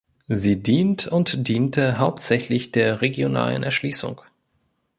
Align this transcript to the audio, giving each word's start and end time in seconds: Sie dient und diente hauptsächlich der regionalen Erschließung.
Sie 0.29 0.63
dient 0.63 1.05
und 1.05 1.47
diente 1.47 1.99
hauptsächlich 1.99 2.71
der 2.71 3.01
regionalen 3.03 3.61
Erschließung. 3.61 4.19